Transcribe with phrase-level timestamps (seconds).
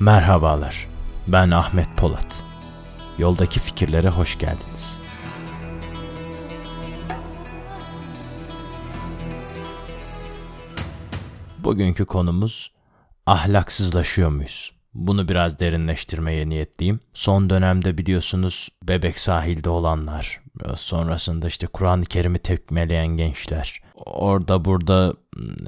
[0.00, 0.88] Merhabalar.
[1.26, 2.42] Ben Ahmet Polat.
[3.18, 4.98] Yoldaki fikirlere hoş geldiniz.
[11.58, 12.72] Bugünkü konumuz
[13.26, 14.72] ahlaksızlaşıyor muyuz?
[14.94, 17.00] Bunu biraz derinleştirmeye niyetliyim.
[17.14, 20.40] Son dönemde biliyorsunuz bebek sahilde olanlar,
[20.76, 25.14] sonrasında işte Kur'an-ı Kerim'i tekmeleyen gençler, orada burada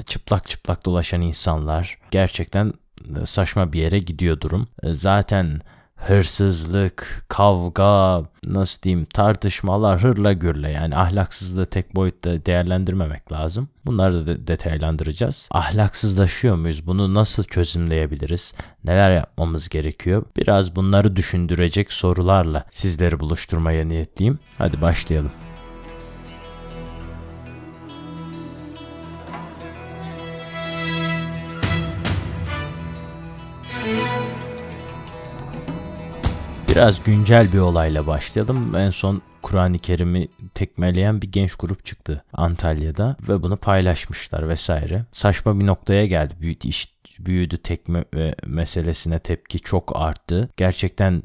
[0.06, 2.72] çıplak çıplak dolaşan insanlar gerçekten
[3.24, 4.68] saçma bir yere gidiyor durum.
[4.84, 5.60] Zaten
[5.98, 13.68] hırsızlık, kavga, nasıl diyeyim tartışmalar hırla gürle yani ahlaksızlığı tek boyutta değerlendirmemek lazım.
[13.86, 15.48] Bunları da detaylandıracağız.
[15.50, 16.86] Ahlaksızlaşıyor muyuz?
[16.86, 18.54] Bunu nasıl çözümleyebiliriz?
[18.84, 20.24] Neler yapmamız gerekiyor?
[20.36, 24.38] Biraz bunları düşündürecek sorularla sizleri buluşturmaya niyetliyim.
[24.58, 25.32] Hadi başlayalım.
[36.68, 38.74] Biraz güncel bir olayla başlayalım.
[38.74, 45.04] En son Kur'an-ı Kerim'i tekmeleyen bir genç grup çıktı Antalya'da ve bunu paylaşmışlar vesaire.
[45.12, 46.34] Saçma bir noktaya geldi.
[46.40, 50.48] Büyüdü, iş, büyüdü tekme ve meselesine tepki çok arttı.
[50.56, 51.22] Gerçekten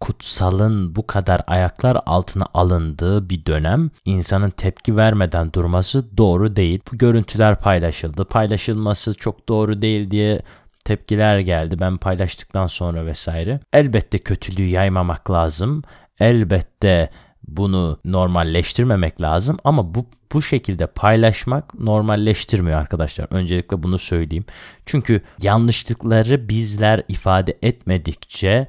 [0.00, 6.80] kutsalın bu kadar ayaklar altına alındığı bir dönem insanın tepki vermeden durması doğru değil.
[6.92, 8.24] Bu görüntüler paylaşıldı.
[8.24, 10.42] Paylaşılması çok doğru değil diye
[10.86, 13.60] tepkiler geldi ben paylaştıktan sonra vesaire.
[13.72, 15.82] Elbette kötülüğü yaymamak lazım.
[16.20, 17.10] Elbette
[17.48, 23.26] bunu normalleştirmemek lazım ama bu bu şekilde paylaşmak normalleştirmiyor arkadaşlar.
[23.30, 24.44] Öncelikle bunu söyleyeyim.
[24.86, 28.66] Çünkü yanlışlıkları bizler ifade etmedikçe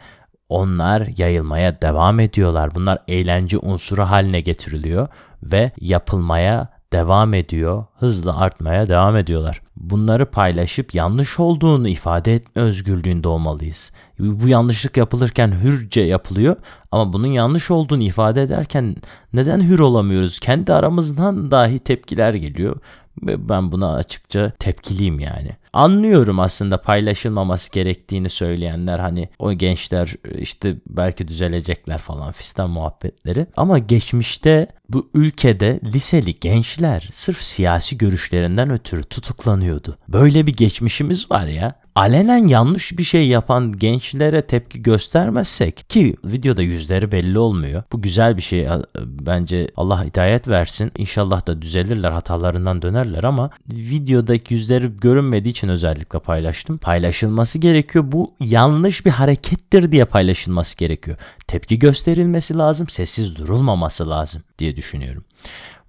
[0.50, 2.76] onlar yayılmaya devam ediyorlar.
[2.76, 5.08] Bunlar eğlence unsuru haline getiriliyor
[5.44, 7.86] ve yapılmaya devam ediyor.
[8.00, 9.62] Hızla artmaya devam ediyorlar.
[9.80, 13.92] Bunları paylaşıp yanlış olduğunu ifade etme özgürlüğünde olmalıyız.
[14.20, 16.56] Bu yanlışlık yapılırken hürce yapılıyor
[16.92, 18.96] ama bunun yanlış olduğunu ifade ederken
[19.34, 20.40] neden hür olamıyoruz?
[20.40, 22.76] Kendi aramızdan dahi tepkiler geliyor.
[23.22, 25.52] Ben buna açıkça tepkiliyim yani.
[25.74, 33.48] Anlıyorum aslında paylaşılmaması gerektiğini söyleyenler hani o gençler işte belki düzelecekler falan fistan muhabbetleri.
[33.58, 39.98] Ama geçmişte bu ülkede liseli gençler sırf siyasi görüşlerinden ötürü tutuklanıyordu.
[40.08, 46.62] Böyle bir geçmişimiz var ya alenen yanlış bir şey yapan gençlere tepki göstermezsek ki videoda
[46.62, 47.84] yüzleri belli olmuyor.
[47.92, 48.68] Bu güzel bir şey
[49.06, 50.92] bence Allah hidayet versin.
[50.98, 56.78] İnşallah da düzelirler hatalarından dönerler ama videodaki yüzleri görünmediği için özellikle paylaştım.
[56.78, 58.06] Paylaşılması gerekiyor.
[58.08, 61.18] Bu yanlış bir harekettir diye paylaşılması gerekiyor.
[61.48, 65.24] Tepki gösterilmesi lazım, sessiz durulmaması lazım diye düşünüyorum.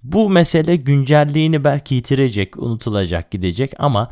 [0.03, 4.11] Bu mesele güncelliğini belki yitirecek, unutulacak, gidecek ama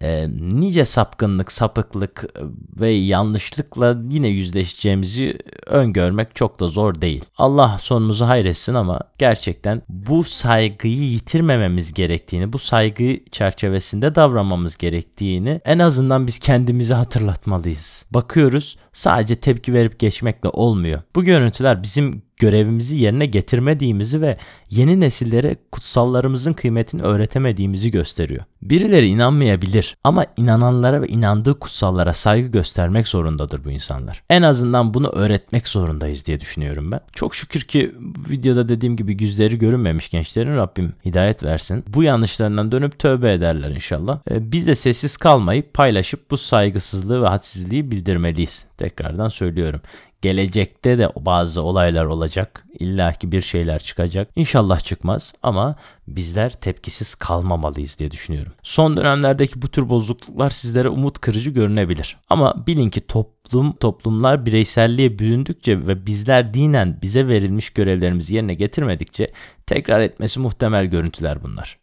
[0.00, 2.40] e, nice sapkınlık, sapıklık e,
[2.80, 7.24] ve yanlışlıkla yine yüzleşeceğimizi öngörmek çok da zor değil.
[7.38, 15.78] Allah sonumuzu hayretsin ama gerçekten bu saygıyı yitirmememiz gerektiğini, bu saygı çerçevesinde davranmamız gerektiğini en
[15.78, 18.06] azından biz kendimize hatırlatmalıyız.
[18.10, 21.02] Bakıyoruz sadece tepki verip geçmekle olmuyor.
[21.16, 24.36] Bu görüntüler bizim görevimizi yerine getirmediğimizi ve
[24.70, 28.44] yeni nesillere kutsallarımızın kıymetini öğretemediğimizi gösteriyor.
[28.62, 34.22] Birileri inanmayabilir ama inananlara ve inandığı kutsallara saygı göstermek zorundadır bu insanlar.
[34.30, 37.00] En azından bunu öğretmek zorundayız diye düşünüyorum ben.
[37.12, 37.94] Çok şükür ki
[38.30, 41.84] videoda dediğim gibi yüzleri görünmemiş gençlerin Rabbim hidayet versin.
[41.88, 44.18] Bu yanlışlarından dönüp tövbe ederler inşallah.
[44.30, 48.66] Ee, biz de sessiz kalmayıp paylaşıp bu saygısızlığı ve hadsizliği bildirmeliyiz.
[48.78, 49.80] Tekrardan söylüyorum.
[50.22, 52.66] Gelecekte de bazı olaylar olacak.
[52.78, 54.28] İlla ki bir şeyler çıkacak.
[54.36, 55.76] İnşallah çıkmaz ama
[56.08, 58.52] bizler tepkisiz kalmamalıyız diye düşünüyorum.
[58.62, 62.16] Son dönemlerdeki bu tür bozukluklar sizlere umut kırıcı görünebilir.
[62.28, 69.32] Ama bilin ki toplum toplumlar bireyselliğe büründükçe ve bizler dinen bize verilmiş görevlerimizi yerine getirmedikçe
[69.66, 71.78] tekrar etmesi muhtemel görüntüler bunlar.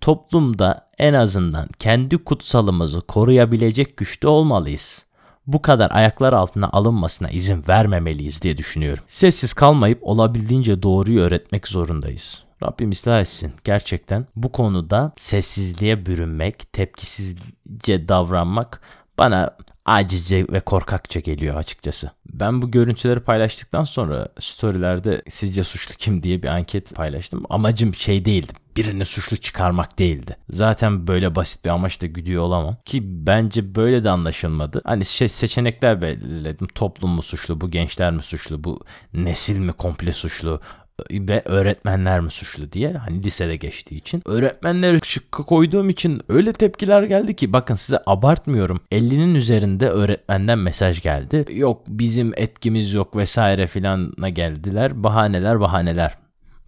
[0.00, 5.06] Toplumda en azından kendi kutsalımızı koruyabilecek güçte olmalıyız
[5.46, 9.04] bu kadar ayaklar altına alınmasına izin vermemeliyiz diye düşünüyorum.
[9.08, 12.42] Sessiz kalmayıp olabildiğince doğruyu öğretmek zorundayız.
[12.62, 13.52] Rabbim ıslah etsin.
[13.64, 18.80] Gerçekten bu konuda sessizliğe bürünmek, tepkisizce davranmak
[19.18, 22.10] bana acice ve korkakça geliyor açıkçası.
[22.32, 27.42] Ben bu görüntüleri paylaştıktan sonra storylerde sizce suçlu kim diye bir anket paylaştım.
[27.50, 30.36] Amacım şey değildi birini suçlu çıkarmak değildi.
[30.50, 32.76] Zaten böyle basit bir amaçla güdüyor olamam.
[32.84, 34.80] Ki bence böyle de anlaşılmadı.
[34.84, 36.66] Hani şey seçenekler belirledim.
[36.66, 38.80] Toplum mu suçlu, bu gençler mi suçlu, bu
[39.14, 40.60] nesil mi komple suçlu,
[41.10, 44.22] ve öğretmenler mi suçlu diye hani lisede geçtiği için.
[44.26, 48.80] Öğretmenler şıkkı koyduğum için öyle tepkiler geldi ki bakın size abartmıyorum.
[48.92, 51.44] 50'nin üzerinde öğretmenden mesaj geldi.
[51.52, 55.02] Yok bizim etkimiz yok vesaire filana geldiler.
[55.02, 56.18] Bahaneler bahaneler.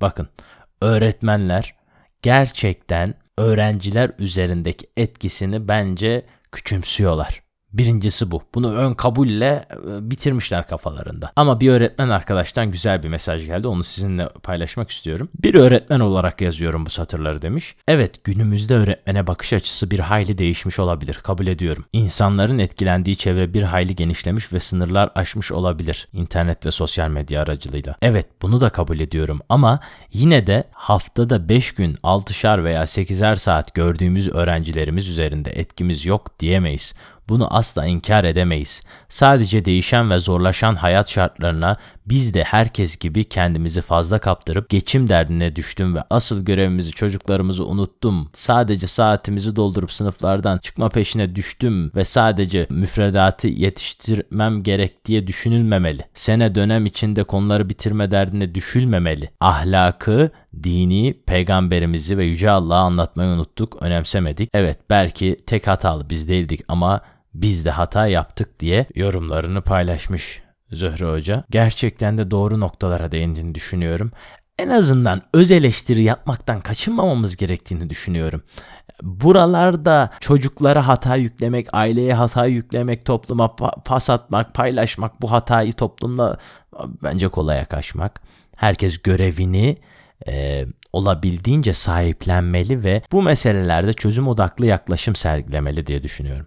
[0.00, 0.28] Bakın
[0.80, 1.74] öğretmenler
[2.22, 7.43] gerçekten öğrenciler üzerindeki etkisini bence küçümsüyorlar.
[7.74, 8.42] Birincisi bu.
[8.54, 11.32] Bunu ön kabulle e, bitirmişler kafalarında.
[11.36, 13.68] Ama bir öğretmen arkadaştan güzel bir mesaj geldi.
[13.68, 15.28] Onu sizinle paylaşmak istiyorum.
[15.42, 17.76] Bir öğretmen olarak yazıyorum bu satırları demiş.
[17.88, 21.14] Evet günümüzde öğretmene bakış açısı bir hayli değişmiş olabilir.
[21.14, 21.84] Kabul ediyorum.
[21.92, 26.08] İnsanların etkilendiği çevre bir hayli genişlemiş ve sınırlar aşmış olabilir.
[26.12, 27.96] İnternet ve sosyal medya aracılığıyla.
[28.02, 29.80] Evet bunu da kabul ediyorum ama
[30.12, 36.94] yine de haftada 5 gün 6'şar veya 8'er saat gördüğümüz öğrencilerimiz üzerinde etkimiz yok diyemeyiz.
[37.28, 38.82] Bunu asla inkar edemeyiz.
[39.08, 41.76] Sadece değişen ve zorlaşan hayat şartlarına
[42.06, 48.28] biz de herkes gibi kendimizi fazla kaptırıp geçim derdine düştüm ve asıl görevimizi çocuklarımızı unuttum.
[48.32, 56.02] Sadece saatimizi doldurup sınıflardan çıkma peşine düştüm ve sadece müfredatı yetiştirmem gerek diye düşünülmemeli.
[56.14, 59.30] Sene dönem içinde konuları bitirme derdine düşülmemeli.
[59.40, 60.30] Ahlakı,
[60.62, 64.50] dini, peygamberimizi ve yüce Allah'ı anlatmayı unuttuk, önemsemedik.
[64.54, 67.00] Evet belki tek hatalı biz değildik ama
[67.34, 70.42] biz de hata yaptık diye yorumlarını paylaşmış
[70.72, 71.44] Zöhre Hoca.
[71.50, 74.12] Gerçekten de doğru noktalara değindiğini düşünüyorum.
[74.58, 78.42] En azından öz eleştiri yapmaktan kaçınmamamız gerektiğini düşünüyorum.
[79.02, 86.38] Buralarda çocuklara hata yüklemek, aileye hata yüklemek, topluma pas atmak, paylaşmak, bu hatayı toplumla
[87.02, 88.22] bence kolaya kaçmak.
[88.56, 89.76] Herkes görevini
[90.28, 96.46] e, olabildiğince sahiplenmeli ve bu meselelerde çözüm odaklı yaklaşım sergilemeli diye düşünüyorum.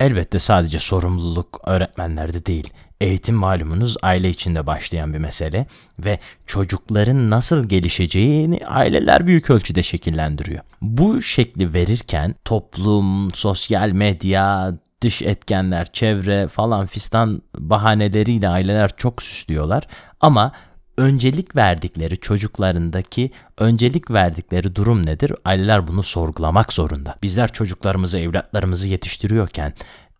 [0.00, 2.70] Elbette sadece sorumluluk öğretmenlerde değil.
[3.00, 5.66] Eğitim malumunuz aile içinde başlayan bir mesele
[5.98, 10.60] ve çocukların nasıl gelişeceğini aileler büyük ölçüde şekillendiriyor.
[10.82, 19.86] Bu şekli verirken toplum, sosyal medya, dış etkenler, çevre falan fistan bahaneleriyle aileler çok süslüyorlar
[20.20, 20.52] ama
[20.96, 25.32] öncelik verdikleri çocuklarındaki öncelik verdikleri durum nedir?
[25.44, 27.14] Aileler bunu sorgulamak zorunda.
[27.22, 29.72] Bizler çocuklarımızı, evlatlarımızı yetiştiriyorken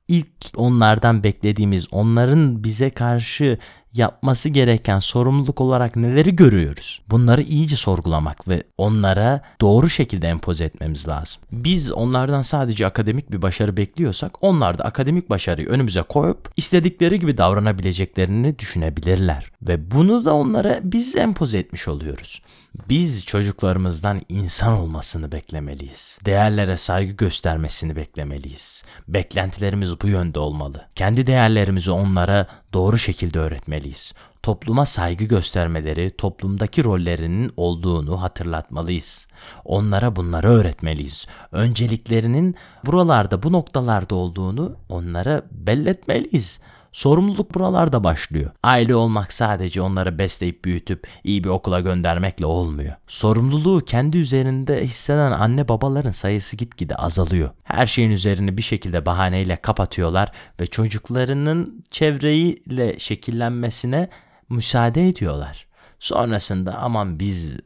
[0.09, 3.59] ilk onlardan beklediğimiz, onların bize karşı
[3.99, 7.03] yapması gereken sorumluluk olarak neleri görüyoruz?
[7.11, 11.43] Bunları iyice sorgulamak ve onlara doğru şekilde empoze etmemiz lazım.
[11.53, 17.39] Biz onlardan sadece akademik bir başarı bekliyorsak onlar da akademik başarıyı önümüze koyup istedikleri gibi
[17.39, 19.51] davranabileceklerini düşünebilirler.
[19.63, 22.43] Ve bunu da onlara biz empoze etmiş oluyoruz.
[22.89, 26.19] Biz çocuklarımızdan insan olmasını beklemeliyiz.
[26.25, 28.83] Değerlere saygı göstermesini beklemeliyiz.
[29.09, 30.89] Beklentilerimiz bu yönde olmalı.
[30.95, 34.13] Kendi değerlerimizi onlara doğru şekilde öğretmeliyiz.
[34.43, 39.29] Topluma saygı göstermeleri, toplumdaki rollerinin olduğunu hatırlatmalıyız.
[39.65, 41.27] Onlara bunları öğretmeliyiz.
[41.53, 42.55] Önceliklerinin
[42.87, 46.61] buralarda, bu noktalarda olduğunu onlara belletmeliyiz.
[46.97, 48.51] Sorumluluk buralarda başlıyor.
[48.63, 52.95] Aile olmak sadece onları besleyip büyütüp iyi bir okula göndermekle olmuyor.
[53.07, 57.51] Sorumluluğu kendi üzerinde hisseden anne babaların sayısı gitgide azalıyor.
[57.65, 64.09] Her şeyin üzerini bir şekilde bahaneyle kapatıyorlar ve çocuklarının çevreyle şekillenmesine
[64.49, 65.67] müsaade ediyorlar.
[66.01, 67.57] Sonrasında aman biz e,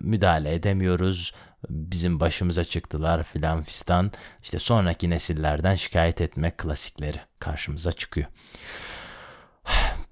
[0.00, 1.32] müdahale edemiyoruz,
[1.68, 4.12] bizim başımıza çıktılar filan fistan.
[4.42, 8.26] İşte sonraki nesillerden şikayet etmek klasikleri karşımıza çıkıyor.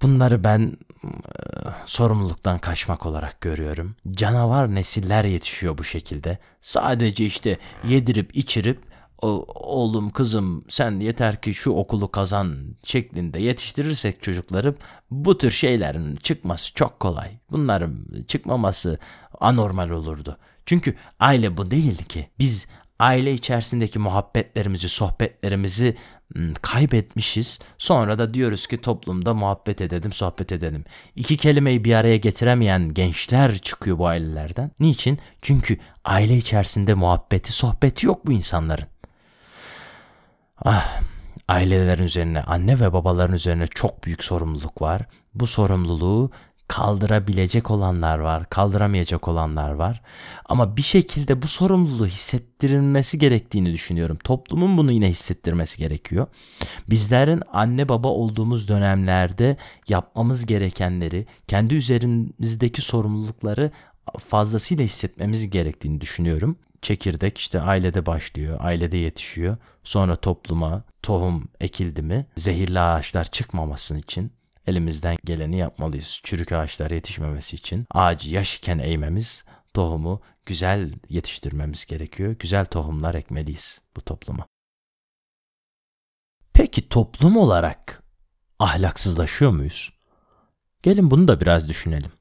[0.02, 1.08] Bunları ben e,
[1.86, 3.96] sorumluluktan kaçmak olarak görüyorum.
[4.10, 6.38] Canavar nesiller yetişiyor bu şekilde.
[6.60, 8.90] Sadece işte yedirip içirip
[9.22, 14.74] oğlum kızım sen yeter ki şu okulu kazan şeklinde yetiştirirsek çocukları
[15.10, 17.30] bu tür şeylerin çıkması çok kolay.
[17.50, 18.98] Bunların çıkmaması
[19.40, 20.36] anormal olurdu.
[20.70, 22.30] Çünkü aile bu değil ki.
[22.38, 22.66] Biz
[22.98, 25.96] aile içerisindeki muhabbetlerimizi, sohbetlerimizi
[26.62, 27.58] kaybetmişiz.
[27.78, 30.84] Sonra da diyoruz ki toplumda muhabbet edelim, sohbet edelim.
[31.16, 34.70] İki kelimeyi bir araya getiremeyen gençler çıkıyor bu ailelerden.
[34.80, 35.18] Niçin?
[35.42, 38.86] Çünkü aile içerisinde muhabbeti, sohbeti yok bu insanların.
[40.64, 41.00] Ah,
[41.48, 45.02] ailelerin üzerine, anne ve babaların üzerine çok büyük sorumluluk var.
[45.34, 46.30] Bu sorumluluğu
[46.70, 50.02] kaldırabilecek olanlar var, kaldıramayacak olanlar var.
[50.44, 54.18] Ama bir şekilde bu sorumluluğu hissettirilmesi gerektiğini düşünüyorum.
[54.24, 56.26] Toplumun bunu yine hissettirmesi gerekiyor.
[56.90, 59.56] Bizlerin anne baba olduğumuz dönemlerde
[59.88, 63.70] yapmamız gerekenleri, kendi üzerimizdeki sorumlulukları
[64.28, 66.56] fazlasıyla hissetmemiz gerektiğini düşünüyorum.
[66.82, 69.56] Çekirdek işte ailede başlıyor, ailede yetişiyor.
[69.84, 74.32] Sonra topluma tohum ekildi mi zehirli ağaçlar çıkmaması için
[74.66, 76.20] elimizden geleni yapmalıyız.
[76.22, 82.36] Çürük ağaçlar yetişmemesi için ağacı yaş iken eğmemiz, tohumu güzel yetiştirmemiz gerekiyor.
[82.38, 84.46] Güzel tohumlar ekmeliyiz bu topluma.
[86.52, 88.02] Peki toplum olarak
[88.58, 89.92] ahlaksızlaşıyor muyuz?
[90.82, 92.12] Gelin bunu da biraz düşünelim.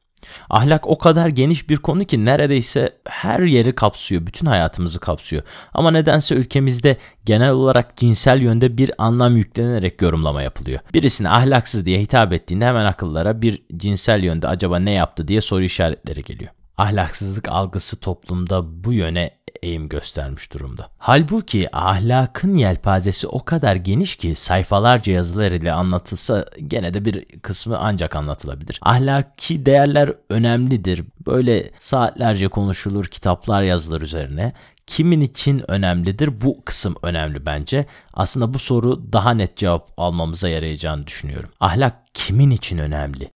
[0.50, 5.44] Ahlak o kadar geniş bir konu ki neredeyse her yeri kapsıyor, bütün hayatımızı kapsıyor.
[5.74, 10.80] Ama nedense ülkemizde genel olarak cinsel yönde bir anlam yüklenerek yorumlama yapılıyor.
[10.94, 15.64] Birisine ahlaksız diye hitap ettiğinde hemen akıllara bir cinsel yönde acaba ne yaptı diye soru
[15.64, 16.52] işaretleri geliyor.
[16.80, 19.32] Ahlaksızlık algısı toplumda bu yöne
[19.64, 20.90] eğim göstermiş durumda.
[20.98, 27.78] Halbuki ahlakın yelpazesi o kadar geniş ki sayfalarca yazılar ile anlatılsa gene de bir kısmı
[27.80, 28.80] ancak anlatılabilir.
[28.82, 31.04] Ahlaki değerler önemlidir.
[31.26, 34.54] Böyle saatlerce konuşulur, kitaplar yazılır üzerine.
[34.88, 36.42] Kimin için önemlidir?
[36.42, 37.86] Bu kısım önemli bence.
[38.14, 41.50] Aslında bu soru daha net cevap almamıza yarayacağını düşünüyorum.
[41.60, 43.32] Ahlak kimin için önemli?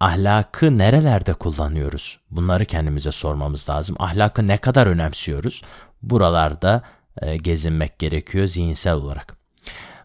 [0.00, 2.18] Ahlakı nerelerde kullanıyoruz?
[2.30, 3.96] Bunları kendimize sormamız lazım.
[3.98, 5.62] Ahlakı ne kadar önemsiyoruz?
[6.02, 6.82] Buralarda
[7.22, 9.36] e, gezinmek gerekiyor zihinsel olarak.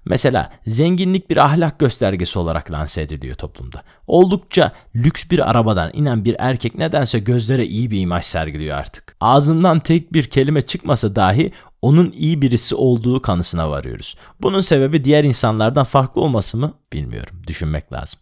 [0.06, 3.84] Mesela zenginlik bir ahlak göstergesi olarak lanse ediliyor toplumda.
[4.08, 9.16] Oldukça lüks bir arabadan inen bir erkek nedense gözlere iyi bir imaj sergiliyor artık.
[9.20, 14.16] Ağzından tek bir kelime çıkmasa dahi onun iyi birisi olduğu kanısına varıyoruz.
[14.42, 17.42] Bunun sebebi diğer insanlardan farklı olması mı bilmiyorum.
[17.48, 18.20] Düşünmek lazım.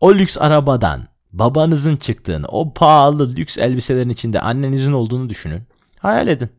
[0.00, 5.62] O lüks arabadan babanızın çıktığını, o pahalı lüks elbiselerin içinde annenizin olduğunu düşünün.
[5.98, 6.50] Hayal edin.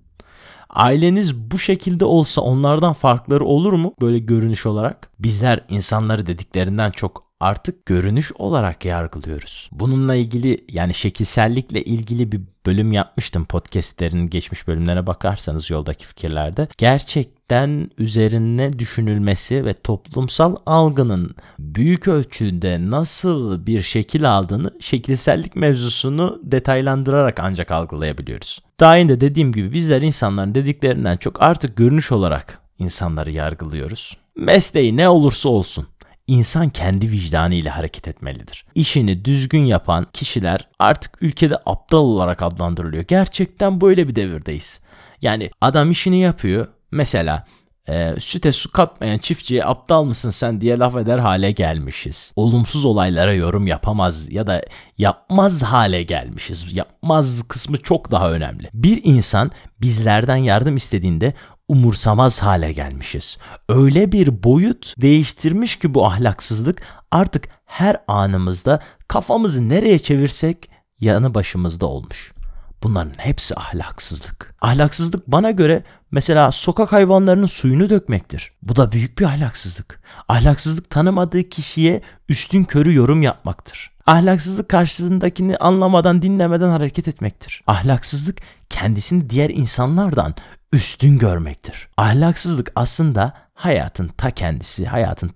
[0.70, 5.10] Aileniz bu şekilde olsa onlardan farkları olur mu böyle görünüş olarak?
[5.20, 9.70] Bizler insanları dediklerinden çok artık görünüş olarak yargılıyoruz.
[9.72, 16.68] Bununla ilgili yani şekilsellikle ilgili bir bölüm yapmıştım podcastlerin geçmiş bölümlerine bakarsanız yoldaki fikirlerde.
[16.78, 27.40] Gerçekten üzerine düşünülmesi ve toplumsal algının büyük ölçüde nasıl bir şekil aldığını şekilsellik mevzusunu detaylandırarak
[27.40, 28.60] ancak algılayabiliyoruz.
[28.80, 34.18] Daha önce dediğim gibi bizler insanların dediklerinden çok artık görünüş olarak insanları yargılıyoruz.
[34.36, 35.88] Mesleği ne olursa olsun
[36.28, 38.66] İnsan kendi vicdanı ile hareket etmelidir.
[38.76, 43.04] İşini düzgün yapan kişiler artık ülkede aptal olarak adlandırılıyor.
[43.04, 44.82] Gerçekten böyle bir devirdeyiz.
[45.22, 46.68] Yani adam işini yapıyor.
[46.92, 47.46] Mesela
[47.90, 52.34] e, süte su katmayan çiftçiye aptal mısın sen diye laf eder hale gelmişiz.
[52.36, 54.62] Olumsuz olaylara yorum yapamaz ya da
[54.98, 56.66] yapmaz hale gelmişiz.
[56.74, 58.70] Yapmaz kısmı çok daha önemli.
[58.74, 59.52] Bir insan
[59.82, 61.34] bizlerden yardım istediğinde
[61.72, 63.38] umursamaz hale gelmişiz.
[63.70, 71.86] Öyle bir boyut değiştirmiş ki bu ahlaksızlık artık her anımızda kafamızı nereye çevirsek yanı başımızda
[71.86, 72.34] olmuş.
[72.84, 74.56] Bunların hepsi ahlaksızlık.
[74.62, 78.54] Ahlaksızlık bana göre mesela sokak hayvanlarının suyunu dökmektir.
[78.62, 80.02] Bu da büyük bir ahlaksızlık.
[80.30, 83.92] Ahlaksızlık tanımadığı kişiye üstün körü yorum yapmaktır.
[84.08, 87.64] Ahlaksızlık karşısındakini anlamadan dinlemeden hareket etmektir.
[87.68, 88.38] Ahlaksızlık
[88.70, 90.36] kendisini diğer insanlardan
[90.74, 91.90] üstün görmektir.
[91.98, 95.32] Ahlaksızlık aslında hayatın ta kendisi, hayatın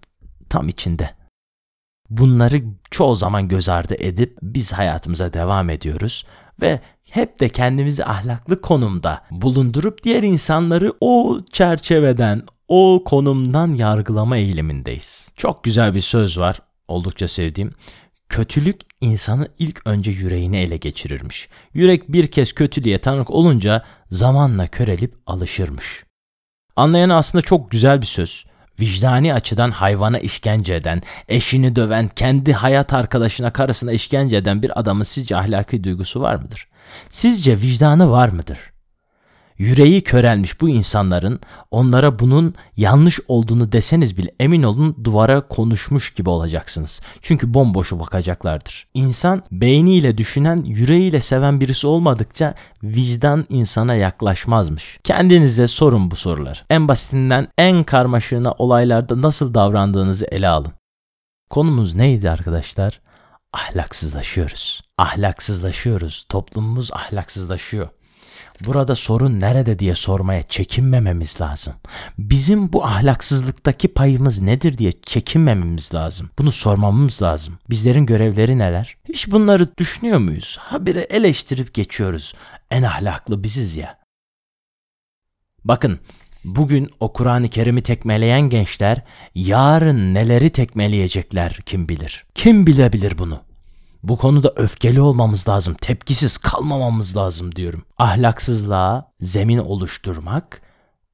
[0.49, 1.09] tam içinde.
[2.09, 6.25] Bunları çoğu zaman göz ardı edip biz hayatımıza devam ediyoruz
[6.61, 15.31] ve hep de kendimizi ahlaklı konumda bulundurup diğer insanları o çerçeveden, o konumdan yargılama eğilimindeyiz.
[15.35, 17.71] Çok güzel bir söz var, oldukça sevdiğim.
[18.29, 21.49] Kötülük insanı ilk önce yüreğini ele geçirirmiş.
[21.73, 26.03] Yürek bir kez kötülüğe tanık olunca zamanla körelip alışırmış.
[26.75, 28.45] Anlayan aslında çok güzel bir söz.
[28.79, 35.03] Vicdani açıdan hayvana işkence eden, eşini döven, kendi hayat arkadaşına karısına işkence eden bir adamın
[35.03, 36.67] sizce ahlaki duygusu var mıdır?
[37.09, 38.74] Sizce vicdanı var mıdır?
[39.57, 41.39] Yüreği körelmiş bu insanların
[41.71, 47.01] onlara bunun yanlış olduğunu deseniz bile emin olun duvara konuşmuş gibi olacaksınız.
[47.21, 48.87] Çünkü bomboşu bakacaklardır.
[48.93, 54.99] İnsan beyniyle düşünen, yüreğiyle seven birisi olmadıkça vicdan insana yaklaşmazmış.
[55.03, 56.65] Kendinize sorun bu sorular.
[56.69, 60.73] En basitinden en karmaşığına olaylarda nasıl davrandığınızı ele alın.
[61.49, 63.01] Konumuz neydi arkadaşlar?
[63.53, 64.81] Ahlaksızlaşıyoruz.
[64.97, 66.25] Ahlaksızlaşıyoruz.
[66.29, 67.89] Toplumumuz ahlaksızlaşıyor.
[68.65, 71.73] Burada sorun nerede diye sormaya çekinmememiz lazım.
[72.17, 76.29] Bizim bu ahlaksızlıktaki payımız nedir diye çekinmememiz lazım.
[76.39, 77.59] Bunu sormamız lazım.
[77.69, 78.97] Bizlerin görevleri neler?
[79.09, 80.57] Hiç bunları düşünüyor muyuz?
[80.59, 82.33] Habire eleştirip geçiyoruz.
[82.71, 83.99] En ahlaklı biziz ya.
[85.63, 85.99] Bakın
[86.45, 89.01] bugün o Kur'an-ı Kerim'i tekmeleyen gençler
[89.35, 92.25] yarın neleri tekmeleyecekler kim bilir?
[92.35, 93.41] Kim bilebilir bunu?
[94.07, 97.85] Bu konuda öfkeli olmamız lazım, tepkisiz kalmamamız lazım diyorum.
[97.97, 100.61] Ahlaksızlığa zemin oluşturmak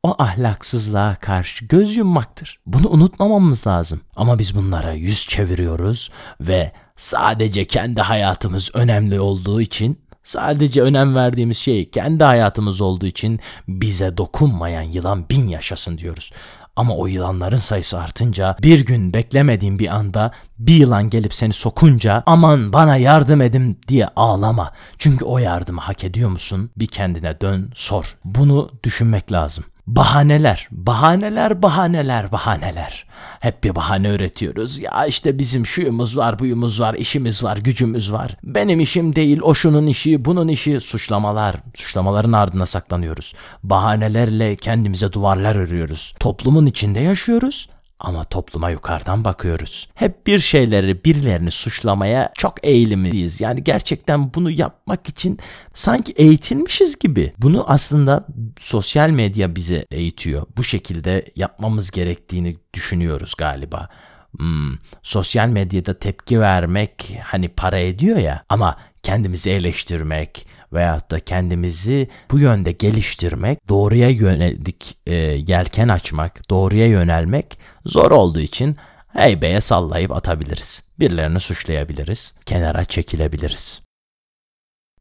[0.04, 2.60] o ahlaksızlığa karşı göz yummaktır.
[2.66, 4.02] Bunu unutmamamız lazım.
[4.16, 11.58] Ama biz bunlara yüz çeviriyoruz ve sadece kendi hayatımız önemli olduğu için Sadece önem verdiğimiz
[11.58, 16.32] şey kendi hayatımız olduğu için bize dokunmayan yılan bin yaşasın diyoruz.
[16.76, 22.24] Ama o yılanların sayısı artınca bir gün beklemediğin bir anda bir yılan gelip seni sokunca
[22.26, 24.72] aman bana yardım edin diye ağlama.
[24.98, 26.72] Çünkü o yardımı hak ediyor musun?
[26.78, 28.18] Bir kendine dön sor.
[28.26, 29.64] Bunu düşünmek lazım.
[29.96, 33.06] Bahaneler, bahaneler, bahaneler, bahaneler.
[33.40, 34.80] Hep bir bahane üretiyoruz.
[34.80, 38.38] Ya işte bizim şuyumuz var, buyumuz var, işimiz var, gücümüz var.
[38.44, 40.82] Benim işim değil, o şunun işi, bunun işi.
[40.82, 43.34] Suçlamalar, suçlamaların ardına saklanıyoruz.
[43.64, 46.14] Bahanelerle kendimize duvarlar örüyoruz.
[46.20, 47.70] Toplumun içinde yaşıyoruz
[48.02, 49.90] ama topluma yukarıdan bakıyoruz.
[49.96, 53.42] Hep bir şeyleri, birilerini suçlamaya çok eğilimliyiz.
[53.42, 55.40] Yani gerçekten bunu yapmak için
[55.74, 57.34] sanki eğitilmişiz gibi.
[57.38, 58.28] Bunu aslında
[58.60, 60.46] sosyal medya bize eğitiyor.
[60.58, 63.90] Bu şekilde yapmamız gerektiğini düşünüyoruz galiba.
[64.38, 72.10] Hmm, sosyal medyada tepki vermek hani para ediyor ya ama kendimizi eleştirmek, veyahut da kendimizi
[72.32, 75.16] bu yönde geliştirmek, doğruya yönelik e,
[75.48, 78.76] yelken açmak, doğruya yönelmek zor olduğu için
[79.08, 80.84] heybeye sallayıp atabiliriz.
[81.00, 83.82] Birilerini suçlayabiliriz, kenara çekilebiliriz.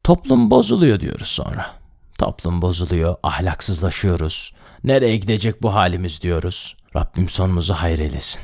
[0.05, 1.67] Toplum bozuluyor diyoruz sonra.
[2.19, 4.53] Toplum bozuluyor, ahlaksızlaşıyoruz.
[4.85, 6.77] Nereye gidecek bu halimiz diyoruz.
[6.97, 8.41] Rabbim sonumuzu hayır eylesin.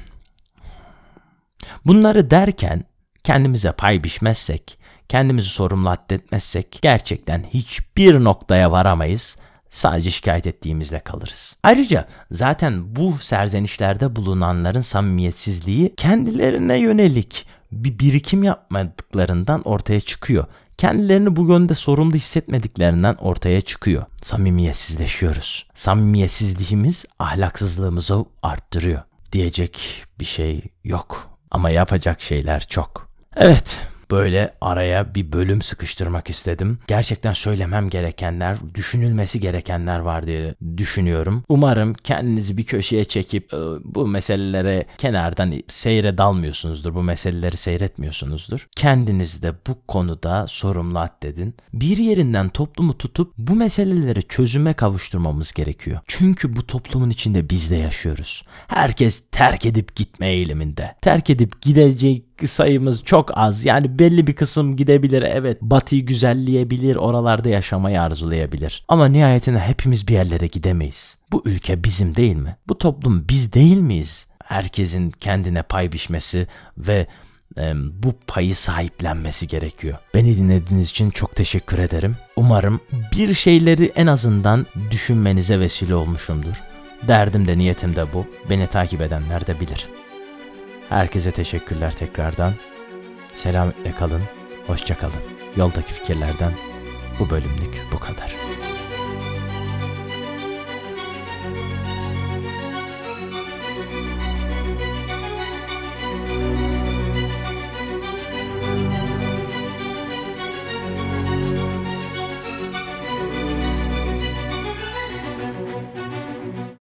[1.86, 2.84] Bunları derken
[3.24, 9.36] kendimize pay biçmezsek, kendimizi sorumlu addetmezsek gerçekten hiçbir noktaya varamayız.
[9.70, 11.56] Sadece şikayet ettiğimizle kalırız.
[11.62, 20.44] Ayrıca zaten bu serzenişlerde bulunanların samimiyetsizliği kendilerine yönelik bir birikim yapmadıklarından ortaya çıkıyor.
[20.78, 24.04] Kendilerini bu yönde sorumlu hissetmediklerinden ortaya çıkıyor.
[24.22, 25.66] Samimiyetsizleşiyoruz.
[25.74, 29.02] Samimiyetsizliğimiz ahlaksızlığımızı arttırıyor.
[29.32, 33.08] Diyecek bir şey yok ama yapacak şeyler çok.
[33.36, 36.78] Evet, böyle araya bir bölüm sıkıştırmak istedim.
[36.86, 41.44] Gerçekten söylemem gerekenler, düşünülmesi gerekenler var diye düşünüyorum.
[41.48, 46.94] Umarım kendinizi bir köşeye çekip e, bu meselelere kenardan seyre dalmıyorsunuzdur.
[46.94, 48.66] Bu meseleleri seyretmiyorsunuzdur.
[48.76, 51.54] Kendiniz de bu konuda sorumlu addedin.
[51.72, 56.00] Bir yerinden toplumu tutup bu meseleleri çözüme kavuşturmamız gerekiyor.
[56.06, 58.44] Çünkü bu toplumun içinde biz de yaşıyoruz.
[58.66, 60.96] Herkes terk edip gitme eğiliminde.
[61.00, 63.64] Terk edip gidecek sayımız çok az.
[63.64, 65.22] Yani belli bir kısım gidebilir.
[65.22, 66.96] Evet batıyı güzelleyebilir.
[66.96, 68.84] Oralarda yaşamayı arzulayabilir.
[68.88, 71.18] Ama nihayetinde hepimiz bir yerlere gidemeyiz.
[71.32, 72.56] Bu ülke bizim değil mi?
[72.68, 74.26] Bu toplum biz değil miyiz?
[74.44, 76.46] Herkesin kendine pay biçmesi
[76.78, 77.06] ve
[77.58, 77.72] e,
[78.02, 79.98] bu payı sahiplenmesi gerekiyor.
[80.14, 82.16] Beni dinlediğiniz için çok teşekkür ederim.
[82.36, 82.80] Umarım
[83.16, 86.62] bir şeyleri en azından düşünmenize vesile olmuşumdur.
[87.08, 88.26] Derdim de niyetim de bu.
[88.50, 89.86] Beni takip edenler de bilir.
[90.88, 92.52] Herkese teşekkürler tekrardan.
[93.34, 94.22] Selametle kalın,
[94.66, 95.22] hoşça kalın.
[95.56, 96.52] Yoldaki fikirlerden
[97.20, 98.45] bu bölümlük bu kadar.